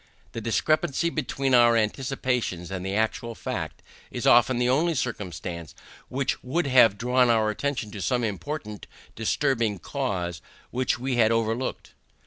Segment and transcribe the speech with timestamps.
[0.31, 5.75] The discrepancy between our anticipations and the actual fact is often the only circumstance
[6.09, 10.41] which would have drawn our attention to some important disturbing cause
[10.71, 11.93] which we had overlooked.